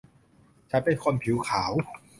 [0.69, 1.71] ฉันเป็นคนผิวขาว